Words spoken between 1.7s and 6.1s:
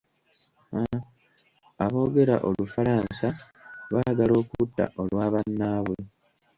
Aboogera Olufalansa baagala okutta olwa bannaabwe.